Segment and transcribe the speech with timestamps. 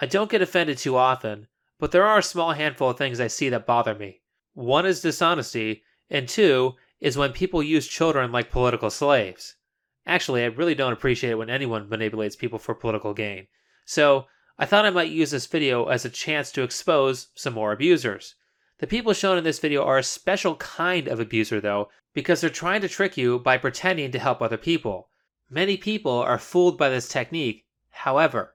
[0.00, 3.26] I don't get offended too often, but there are a small handful of things I
[3.26, 4.22] see that bother me.
[4.54, 9.56] One is dishonesty, and two is when people use children like political slaves.
[10.06, 13.48] Actually, I really don't appreciate it when anyone manipulates people for political gain.
[13.84, 14.26] So,
[14.58, 18.34] I thought I might use this video as a chance to expose some more abusers.
[18.78, 22.50] The people shown in this video are a special kind of abuser, though, because they're
[22.50, 25.10] trying to trick you by pretending to help other people.
[25.50, 28.54] Many people are fooled by this technique, however.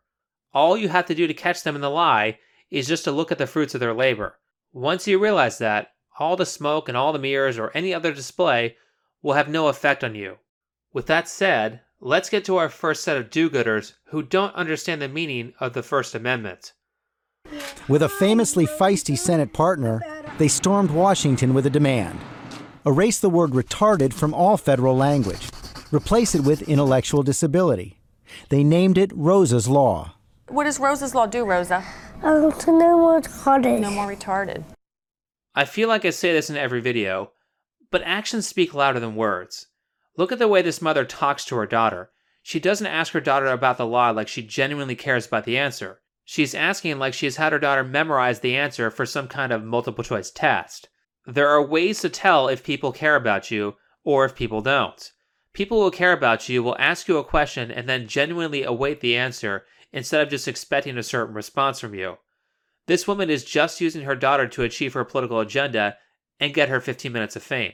[0.54, 2.39] All you have to do to catch them in the lie
[2.70, 4.39] is just to look at the fruits of their labor.
[4.71, 5.89] Once you realize that,
[6.20, 8.75] all the smoke and all the mirrors or any other display
[9.21, 10.38] will have no effect on you.
[10.91, 15.02] With that said, let's get to our first set of do gooders who don't understand
[15.02, 16.73] the meaning of the First Amendment.
[17.88, 20.02] With a famously feisty Senate partner,
[20.38, 22.20] they stormed Washington with a demand
[22.85, 25.49] erase the word retarded from all federal language,
[25.91, 27.99] replace it with intellectual disability.
[28.49, 30.16] They named it Rosa's Law.
[30.53, 31.84] What does Rosa's Law do, Rosa?
[32.21, 33.80] Um, to no more retarded.
[33.80, 34.63] No more retarded.
[35.55, 37.31] I feel like I say this in every video,
[37.89, 39.66] but actions speak louder than words.
[40.16, 42.11] Look at the way this mother talks to her daughter.
[42.44, 46.02] She doesn't ask her daughter about the law like she genuinely cares about the answer.
[46.23, 49.63] She's asking like she has had her daughter memorize the answer for some kind of
[49.63, 50.88] multiple choice test.
[51.25, 55.13] There are ways to tell if people care about you or if people don't.
[55.54, 59.16] People who care about you will ask you a question and then genuinely await the
[59.16, 62.18] answer instead of just expecting a certain response from you.
[62.88, 65.98] This woman is just using her daughter to achieve her political agenda
[66.40, 67.74] and get her 15 minutes of fame.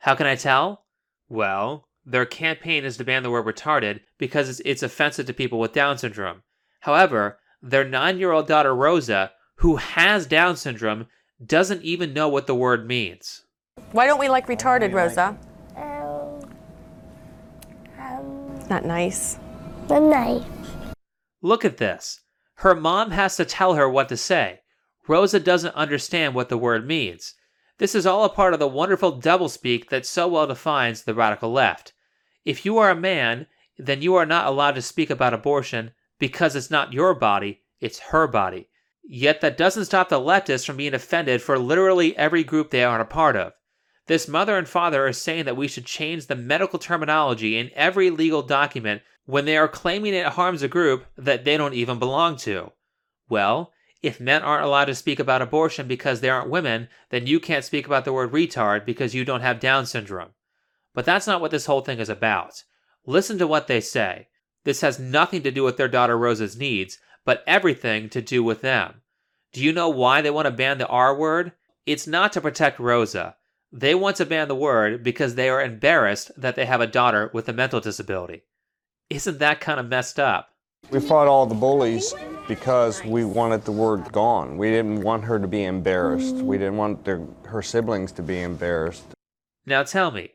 [0.00, 0.84] How can I tell?
[1.28, 5.72] Well, their campaign is to ban the word retarded because it's offensive to people with
[5.72, 6.42] Down syndrome.
[6.80, 11.06] However, their nine year old daughter Rosa, who has Down syndrome,
[11.44, 13.44] doesn't even know what the word means.
[13.92, 15.38] Why don't we like retarded, Rosa?
[15.76, 16.40] Um,
[17.98, 19.38] um, Not nice.
[19.88, 20.44] the knife.
[21.40, 22.20] Look at this.
[22.56, 24.60] Her mom has to tell her what to say.
[25.06, 27.34] Rosa doesn't understand what the word means.
[27.78, 31.50] This is all a part of the wonderful doublespeak that so well defines the radical
[31.50, 31.94] left.
[32.44, 33.46] If you are a man,
[33.78, 38.00] then you are not allowed to speak about abortion because it's not your body, it's
[38.00, 38.68] her body.
[39.04, 43.02] Yet that doesn't stop the leftists from being offended for literally every group they aren't
[43.02, 43.52] a part of.
[44.08, 48.08] This mother and father are saying that we should change the medical terminology in every
[48.08, 52.36] legal document when they are claiming it harms a group that they don't even belong
[52.38, 52.72] to.
[53.28, 53.70] Well,
[54.02, 57.66] if men aren't allowed to speak about abortion because they aren't women, then you can't
[57.66, 60.30] speak about the word retard because you don't have Down syndrome.
[60.94, 62.64] But that's not what this whole thing is about.
[63.04, 64.28] Listen to what they say.
[64.64, 68.62] This has nothing to do with their daughter Rosa's needs, but everything to do with
[68.62, 69.02] them.
[69.52, 71.52] Do you know why they want to ban the R word?
[71.84, 73.36] It's not to protect Rosa.
[73.72, 77.30] They want to ban the word because they are embarrassed that they have a daughter
[77.34, 78.44] with a mental disability.
[79.10, 80.50] Isn't that kind of messed up?
[80.90, 82.14] We fought all the bullies
[82.46, 84.56] because we wanted the word gone.
[84.56, 86.36] We didn't want her to be embarrassed.
[86.36, 89.04] We didn't want their, her siblings to be embarrassed.
[89.66, 90.30] Now tell me,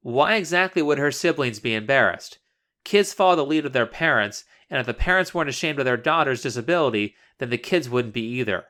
[0.00, 2.38] why exactly would her siblings be embarrassed?
[2.84, 5.98] Kids follow the lead of their parents, and if the parents weren't ashamed of their
[5.98, 8.64] daughter's disability, then the kids wouldn't be either.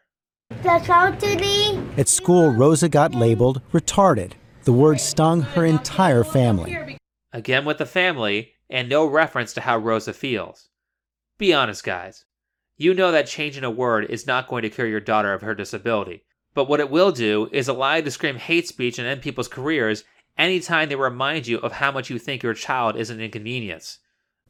[0.63, 1.81] The country.
[1.97, 4.33] At school, Rosa got labeled retarded.
[4.65, 6.99] The word stung her entire family.
[7.33, 10.69] Again with the family, and no reference to how Rosa feels.
[11.39, 12.27] Be honest, guys.
[12.77, 15.55] You know that changing a word is not going to cure your daughter of her
[15.55, 16.25] disability.
[16.53, 19.49] But what it will do is allow you to scream hate speech and end people's
[19.49, 20.05] careers
[20.37, 23.99] anytime they remind you of how much you think your child is an inconvenience.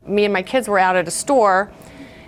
[0.05, 1.71] Me and my kids were out at a store,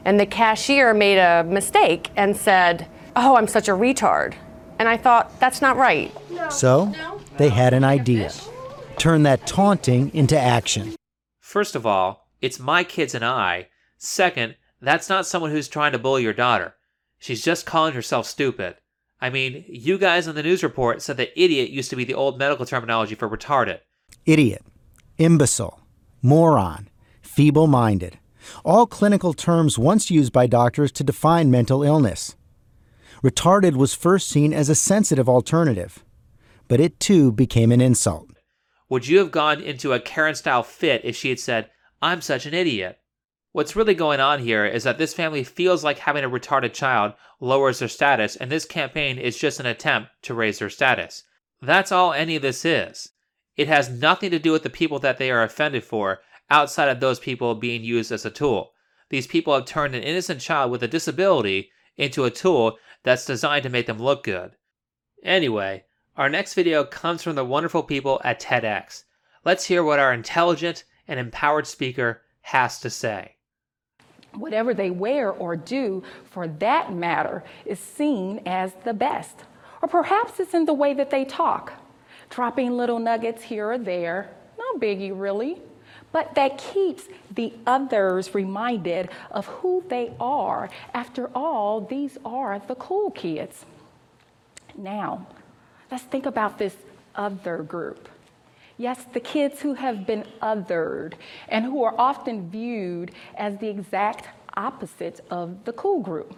[0.04, 4.34] and the cashier made a mistake and said, Oh, I'm such a retard.
[4.78, 6.12] And I thought, that's not right.
[6.50, 6.93] So,
[7.37, 8.33] they had an idea.
[8.97, 10.95] Turn that taunting into action.
[11.41, 13.69] First of all, it's my kids and I.
[13.99, 16.75] Second, that's not someone who's trying to bully your daughter.
[17.19, 18.77] She's just calling herself stupid.
[19.21, 22.15] I mean, you guys in the news report said that idiot used to be the
[22.15, 23.78] old medical terminology for retarded.
[24.27, 24.62] Idiot,
[25.19, 25.81] imbecile,
[26.22, 26.89] moron,
[27.21, 28.19] feeble minded.
[28.65, 32.34] All clinical terms once used by doctors to define mental illness.
[33.22, 36.04] Retarded was first seen as a sensitive alternative,
[36.66, 38.30] but it too became an insult.
[38.89, 41.71] Would you have gone into a Karen style fit if she had said,
[42.03, 42.98] I'm such an idiot?
[43.53, 47.13] What's really going on here is that this family feels like having a retarded child
[47.39, 51.22] lowers their status, and this campaign is just an attempt to raise their status.
[51.60, 53.10] That's all any of this is.
[53.57, 56.21] It has nothing to do with the people that they are offended for,
[56.51, 58.72] outside of those people being used as a tool.
[59.10, 63.65] These people have turned an innocent child with a disability into a tool that's designed
[63.65, 64.53] to make them look good.
[65.22, 65.84] Anyway,
[66.16, 69.04] our next video comes from the wonderful people at TEDx.
[69.45, 73.37] Let's hear what our intelligent and empowered speaker has to say.
[74.34, 79.45] Whatever they wear or do, for that matter, is seen as the best.
[79.83, 81.72] Or perhaps it's in the way that they talk,
[82.31, 84.31] dropping little nuggets here or there.
[84.59, 85.60] No biggie, really.
[86.12, 87.04] But that keeps
[87.34, 90.68] the others reminded of who they are.
[90.92, 93.64] After all, these are the cool kids.
[94.76, 95.26] Now,
[95.91, 96.76] let's think about this
[97.14, 98.09] other group.
[98.78, 101.14] Yes, the kids who have been othered
[101.48, 106.34] and who are often viewed as the exact opposite of the cool group.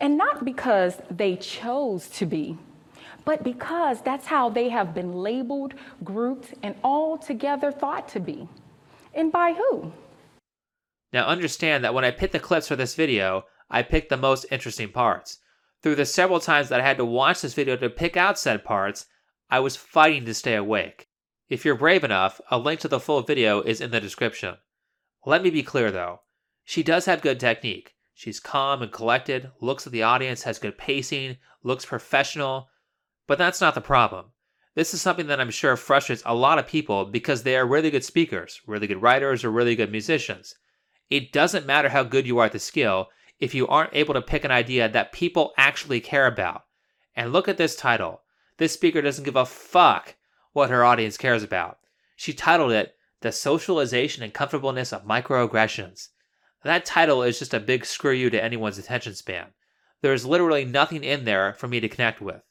[0.00, 2.56] And not because they chose to be,
[3.24, 5.74] but because that's how they have been labeled,
[6.04, 8.48] grouped, and altogether thought to be.
[9.18, 9.94] And by who?
[11.12, 14.46] Now understand that when I picked the clips for this video, I picked the most
[14.48, 15.40] interesting parts.
[15.82, 18.62] Through the several times that I had to watch this video to pick out said
[18.62, 19.06] parts,
[19.50, 21.08] I was fighting to stay awake.
[21.48, 24.58] If you're brave enough, a link to the full video is in the description.
[25.26, 26.20] Let me be clear though.
[26.64, 27.96] She does have good technique.
[28.14, 32.68] She's calm and collected, looks at the audience, has good pacing, looks professional.
[33.26, 34.26] But that's not the problem.
[34.78, 37.90] This is something that I'm sure frustrates a lot of people because they are really
[37.90, 40.54] good speakers, really good writers, or really good musicians.
[41.10, 43.08] It doesn't matter how good you are at the skill
[43.40, 46.62] if you aren't able to pick an idea that people actually care about.
[47.16, 48.22] And look at this title.
[48.58, 50.14] This speaker doesn't give a fuck
[50.52, 51.78] what her audience cares about.
[52.14, 56.10] She titled it The Socialization and Comfortableness of Microaggressions.
[56.62, 59.46] That title is just a big screw you to anyone's attention span.
[60.02, 62.42] There is literally nothing in there for me to connect with.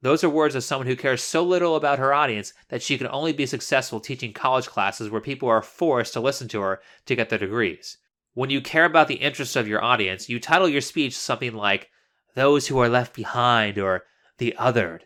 [0.00, 3.08] Those are words of someone who cares so little about her audience that she can
[3.08, 7.16] only be successful teaching college classes where people are forced to listen to her to
[7.16, 7.98] get their degrees.
[8.34, 11.90] When you care about the interests of your audience, you title your speech something like
[12.34, 14.04] Those Who Are Left Behind or
[14.38, 15.00] The Othered.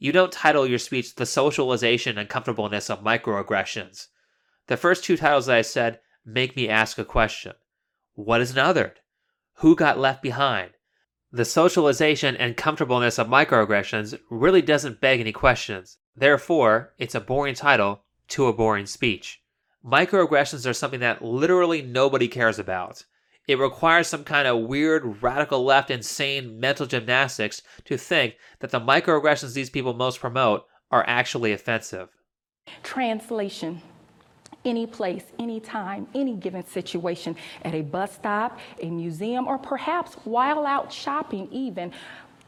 [0.00, 4.08] You don't title your speech The Socialization and Comfortableness of Microaggressions.
[4.66, 7.52] The first two titles that I said make me ask a question
[8.14, 8.96] What is an othered?
[9.58, 10.72] Who got left behind?
[11.34, 15.96] The socialization and comfortableness of microaggressions really doesn't beg any questions.
[16.14, 19.40] Therefore, it's a boring title to a boring speech.
[19.82, 23.04] Microaggressions are something that literally nobody cares about.
[23.48, 28.80] It requires some kind of weird, radical left, insane mental gymnastics to think that the
[28.80, 32.10] microaggressions these people most promote are actually offensive.
[32.82, 33.80] Translation
[34.64, 40.14] any place, any time, any given situation, at a bus stop, a museum, or perhaps
[40.24, 41.92] while out shopping, even.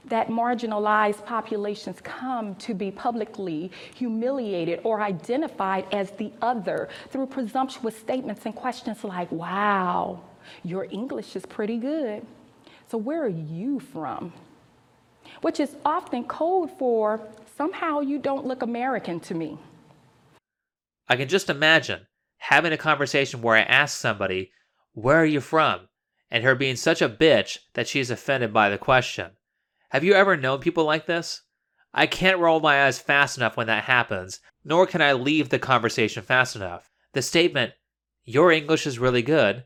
[0.06, 7.96] That marginalized populations come to be publicly humiliated or identified as the other through presumptuous
[7.96, 10.20] statements and questions like, wow,
[10.62, 12.26] your English is pretty good.
[12.90, 14.34] So, where are you from?
[15.40, 17.20] Which is often code for
[17.56, 19.58] somehow you don't look American to me.
[21.08, 22.06] I can just imagine
[22.38, 24.52] having a conversation where I ask somebody,
[24.92, 25.88] Where are you from?
[26.30, 29.30] and her being such a bitch that she's offended by the question.
[29.90, 31.42] Have you ever known people like this?
[31.92, 35.60] I can't roll my eyes fast enough when that happens, nor can I leave the
[35.60, 36.90] conversation fast enough.
[37.12, 37.74] The statement,
[38.24, 39.64] Your English is really good,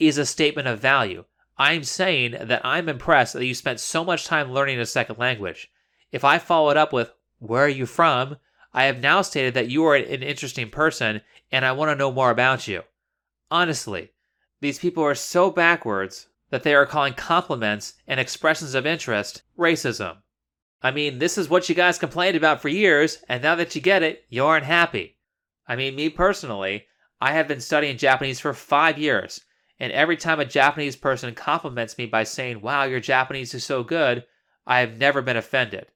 [0.00, 1.24] is a statement of value.
[1.56, 5.70] I'm saying that I'm impressed that you spent so much time learning a second language.
[6.10, 8.38] If I follow it up with, Where are you from?
[8.72, 12.12] I have now stated that you are an interesting person and I want to know
[12.12, 12.82] more about you.
[13.50, 14.12] Honestly,
[14.60, 20.18] these people are so backwards that they are calling compliments and expressions of interest racism.
[20.82, 23.80] I mean, this is what you guys complained about for years, and now that you
[23.80, 25.18] get it, you aren't happy.
[25.66, 26.86] I mean, me personally,
[27.20, 29.42] I have been studying Japanese for five years,
[29.78, 33.82] and every time a Japanese person compliments me by saying, Wow, your Japanese is so
[33.82, 34.24] good,
[34.66, 35.86] I have never been offended.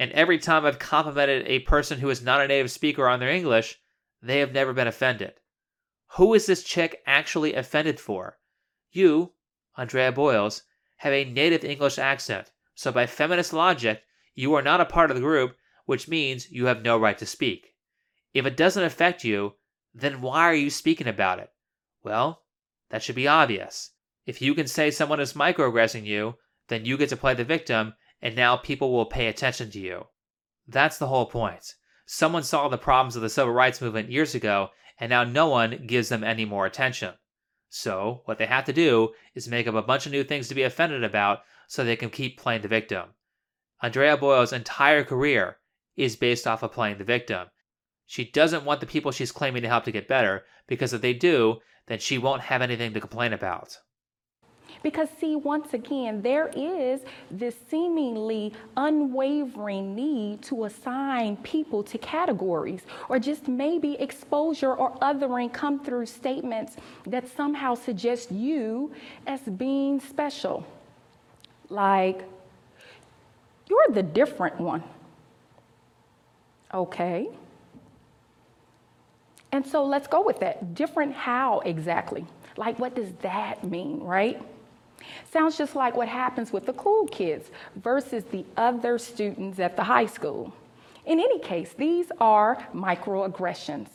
[0.00, 3.28] And every time I've complimented a person who is not a native speaker on their
[3.28, 3.78] English,
[4.22, 5.34] they have never been offended.
[6.16, 8.38] Who is this chick actually offended for?
[8.90, 9.34] You,
[9.76, 10.62] Andrea Boyles,
[10.96, 14.02] have a native English accent, so by feminist logic,
[14.34, 15.54] you are not a part of the group,
[15.84, 17.74] which means you have no right to speak.
[18.32, 19.56] If it doesn't affect you,
[19.92, 21.50] then why are you speaking about it?
[22.02, 22.44] Well,
[22.88, 23.90] that should be obvious.
[24.24, 26.36] If you can say someone is microaggressing you,
[26.68, 30.06] then you get to play the victim, and now people will pay attention to you.
[30.66, 31.74] That's the whole point.
[32.06, 35.86] Someone saw the problems of the civil rights movement years ago, and now no one
[35.86, 37.14] gives them any more attention.
[37.68, 40.54] So, what they have to do is make up a bunch of new things to
[40.54, 43.14] be offended about so they can keep playing the victim.
[43.80, 45.58] Andrea Boyle's entire career
[45.96, 47.48] is based off of playing the victim.
[48.06, 51.14] She doesn't want the people she's claiming to help to get better because if they
[51.14, 53.78] do, then she won't have anything to complain about.
[54.82, 57.00] Because, see, once again, there is
[57.30, 65.52] this seemingly unwavering need to assign people to categories, or just maybe exposure or othering
[65.52, 68.92] come through statements that somehow suggest you
[69.26, 70.66] as being special.
[71.68, 72.24] Like,
[73.68, 74.82] you're the different one.
[76.72, 77.28] Okay.
[79.52, 80.74] And so let's go with that.
[80.74, 82.24] Different how exactly?
[82.56, 84.40] Like, what does that mean, right?
[85.30, 89.84] Sounds just like what happens with the cool kids versus the other students at the
[89.84, 90.52] high school.
[91.06, 93.88] In any case, these are microaggressions.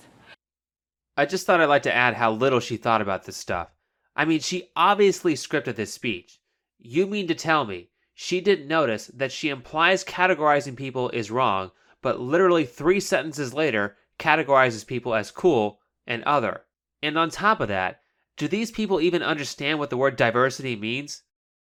[1.18, 3.70] I just thought I'd like to add how little she thought about this stuff.
[4.16, 6.40] I mean, she obviously scripted this speech.
[6.78, 11.72] You mean to tell me she didn't notice that she implies categorizing people is wrong,
[12.02, 16.62] but literally three sentences later categorizes people as cool and other?
[17.02, 18.02] And on top of that,
[18.38, 21.24] do these people even understand what the word diversity means?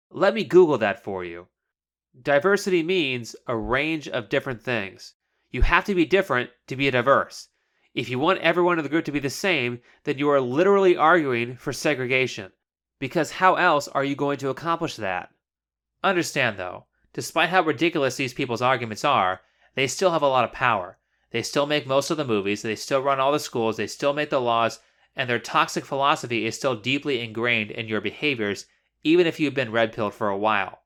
[0.09, 1.47] Let me Google that for you.
[2.21, 5.15] Diversity means a range of different things.
[5.49, 7.49] You have to be different to be diverse.
[7.93, 10.95] If you want everyone in the group to be the same, then you are literally
[10.95, 12.53] arguing for segregation.
[12.99, 15.29] Because how else are you going to accomplish that?
[16.03, 19.41] Understand, though, despite how ridiculous these people's arguments are,
[19.75, 20.97] they still have a lot of power.
[21.31, 24.13] They still make most of the movies, they still run all the schools, they still
[24.13, 24.79] make the laws,
[25.15, 28.65] and their toxic philosophy is still deeply ingrained in your behaviors,
[29.03, 30.83] even if you've been red pilled for a while.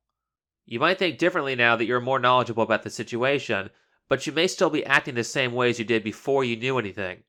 [0.65, 3.69] You might think differently now that you're more knowledgeable about the situation,
[4.09, 6.77] but you may still be acting the same way as you did before you knew
[6.79, 7.23] anything.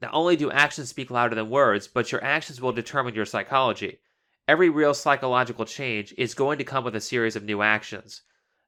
[0.00, 4.00] Not only do actions speak louder than words, but your actions will determine your psychology.
[4.46, 8.22] Every real psychological change is going to come with a series of new actions.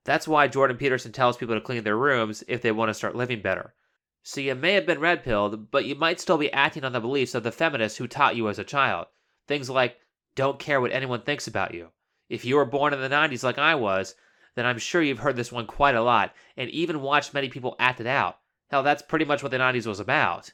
[0.04, 3.16] That's why Jordan Peterson tells people to clean their rooms if they want to start
[3.16, 3.74] living better.
[4.22, 7.00] So you may have been red pilled, but you might still be acting on the
[7.00, 9.06] beliefs of the feminists who taught you as a child.
[9.48, 9.96] Things like,
[10.34, 11.88] don't care what anyone thinks about you.
[12.28, 14.14] If you were born in the 90s like I was,
[14.54, 17.76] then I'm sure you've heard this one quite a lot, and even watched many people
[17.78, 18.38] act it out.
[18.70, 20.52] Hell, that's pretty much what the 90s was about.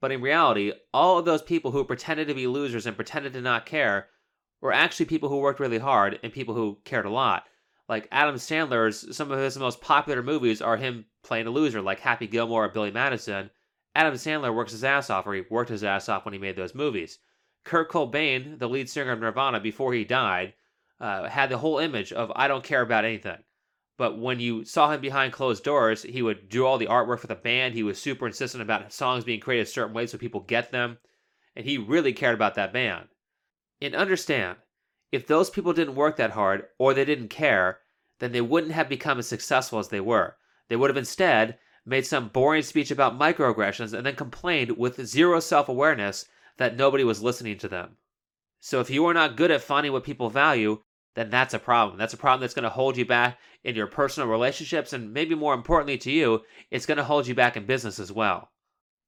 [0.00, 3.40] But in reality, all of those people who pretended to be losers and pretended to
[3.40, 4.08] not care
[4.60, 7.44] were actually people who worked really hard and people who cared a lot.
[7.88, 12.00] Like Adam Sandler's, some of his most popular movies are him playing a loser like
[12.00, 13.50] Happy Gilmore or Billy Madison,
[13.94, 16.56] Adam Sandler works his ass off, or he worked his ass off when he made
[16.56, 17.18] those movies.
[17.64, 20.54] Kurt Cobain, the lead singer of Nirvana, before he died,
[20.98, 23.44] uh, had the whole image of I don't care about anything.
[23.98, 27.26] But when you saw him behind closed doors, he would do all the artwork for
[27.26, 27.74] the band.
[27.74, 30.98] He was super insistent about songs being created a certain way so people get them.
[31.54, 33.08] And he really cared about that band.
[33.82, 34.56] And understand,
[35.12, 37.78] if those people didn't work that hard or they didn't care,
[38.18, 40.36] then they wouldn't have become as successful as they were.
[40.68, 45.38] They would have instead made some boring speech about microaggressions and then complained with zero
[45.38, 46.24] self awareness
[46.56, 47.96] that nobody was listening to them.
[48.60, 50.82] So if you are not good at finding what people value,
[51.14, 51.98] then that's a problem.
[51.98, 55.34] That's a problem that's going to hold you back in your personal relationships, and maybe
[55.34, 58.50] more importantly to you, it's going to hold you back in business as well.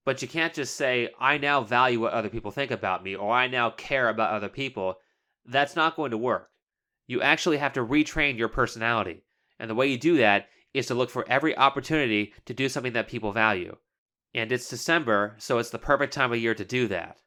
[0.04, 3.32] But you can't just say, I now value what other people think about me, or
[3.32, 4.99] I now care about other people.
[5.47, 6.51] That's not going to work.
[7.07, 9.25] You actually have to retrain your personality.
[9.59, 12.95] And the way you do that is to look for every opportunity to do something
[12.95, 13.77] that people value.
[14.35, 17.19] And it's December, so it's the perfect time of year to do that.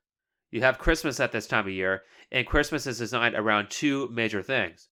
[0.52, 4.42] You have Christmas at this time of year, and Christmas is designed around two major
[4.42, 4.90] things.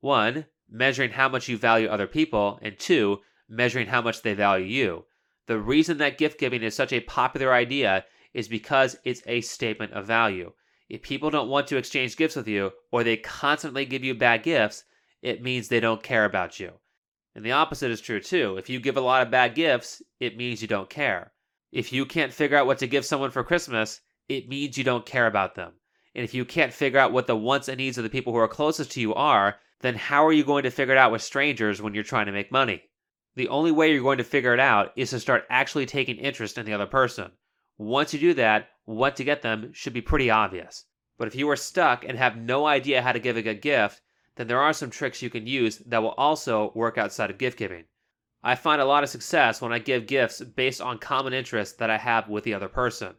[0.00, 3.18] One, measuring how much you value other people, and two,
[3.48, 5.06] measuring how much they value you.
[5.46, 8.04] The reason that gift giving is such a popular idea
[8.34, 10.52] is because it's a statement of value.
[10.88, 14.42] If people don't want to exchange gifts with you, or they constantly give you bad
[14.42, 14.84] gifts,
[15.20, 16.72] it means they don't care about you.
[17.34, 18.56] And the opposite is true too.
[18.56, 21.32] If you give a lot of bad gifts, it means you don't care.
[21.72, 25.04] If you can't figure out what to give someone for Christmas, it means you don't
[25.04, 25.72] care about them.
[26.14, 28.38] And if you can't figure out what the wants and needs of the people who
[28.38, 31.20] are closest to you are, then how are you going to figure it out with
[31.20, 32.82] strangers when you're trying to make money?
[33.34, 36.56] The only way you're going to figure it out is to start actually taking interest
[36.56, 37.32] in the other person.
[37.78, 40.84] Once you do that, what to get them should be pretty obvious.
[41.18, 44.00] But if you are stuck and have no idea how to give a good gift,
[44.36, 47.58] then there are some tricks you can use that will also work outside of gift
[47.58, 47.84] giving.
[48.42, 51.90] I find a lot of success when I give gifts based on common interests that
[51.90, 53.16] I have with the other person.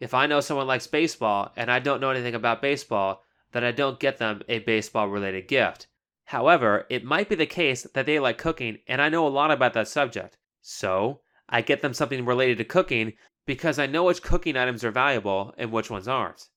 [0.00, 3.72] If I know someone likes baseball and I don't know anything about baseball, then I
[3.72, 5.88] don't get them a baseball related gift.
[6.24, 9.50] However, it might be the case that they like cooking and I know a lot
[9.50, 10.38] about that subject.
[10.62, 13.12] So, I get them something related to cooking
[13.46, 16.48] because I know which cooking items are valuable and which ones aren't.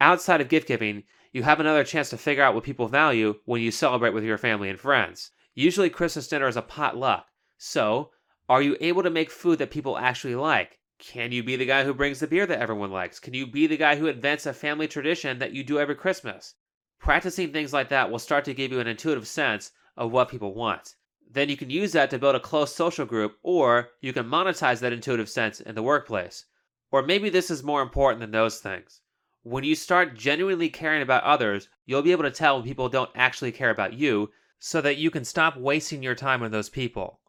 [0.00, 3.60] Outside of gift giving, you have another chance to figure out what people value when
[3.60, 5.30] you celebrate with your family and friends.
[5.54, 7.26] Usually, Christmas dinner is a potluck.
[7.56, 8.12] So,
[8.48, 10.78] are you able to make food that people actually like?
[10.98, 13.20] Can you be the guy who brings the beer that everyone likes?
[13.20, 16.54] Can you be the guy who invents a family tradition that you do every Christmas?
[16.98, 20.54] Practicing things like that will start to give you an intuitive sense of what people
[20.54, 20.94] want.
[21.30, 24.80] Then you can use that to build a close social group, or you can monetize
[24.80, 26.46] that intuitive sense in the workplace.
[26.90, 29.02] Or maybe this is more important than those things.
[29.42, 33.10] When you start genuinely caring about others, you'll be able to tell when people don't
[33.14, 37.20] actually care about you so that you can stop wasting your time on those people.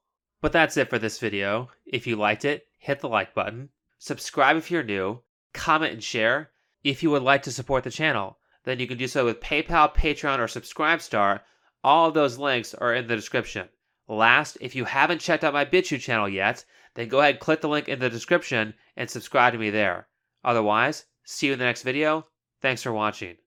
[0.42, 1.70] But that's it for this video.
[1.86, 5.22] If you liked it, hit the like button, subscribe if you're new,
[5.54, 6.52] comment and share.
[6.84, 9.94] If you would like to support the channel, then you can do so with PayPal,
[9.94, 11.42] Patreon, or Subscribestar.
[11.84, 13.68] All of those links are in the description.
[14.10, 17.70] Last, if you haven't checked out my BitChute channel yet, then go ahead, click the
[17.70, 20.08] link in the description, and subscribe to me there.
[20.44, 22.26] Otherwise, see you in the next video.
[22.60, 23.38] Thanks for watching.